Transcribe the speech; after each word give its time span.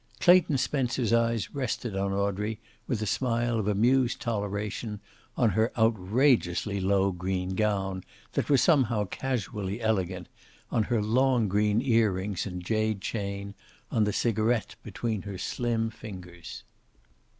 Clayton 0.19 0.57
Spencer's 0.57 1.13
eyes 1.13 1.53
rested 1.53 1.95
on 1.95 2.11
Audrey 2.11 2.59
with 2.87 3.03
a 3.03 3.05
smile 3.05 3.59
of 3.59 3.67
amused 3.67 4.19
toleration, 4.19 4.99
on 5.37 5.51
her 5.51 5.71
outrageously 5.77 6.79
low 6.81 7.11
green 7.11 7.53
gown, 7.53 8.03
that 8.33 8.49
was 8.49 8.63
somehow 8.63 9.05
casually 9.05 9.79
elegant, 9.79 10.27
on 10.71 10.81
her 10.85 11.03
long 11.03 11.47
green 11.47 11.83
ear 11.83 12.11
rings 12.13 12.47
and 12.47 12.63
jade 12.65 12.99
chain, 13.01 13.53
on 13.91 14.05
the 14.05 14.11
cigaret 14.11 14.73
between 14.83 15.21
her 15.21 15.37
slim 15.37 15.91
fingers. 15.91 16.63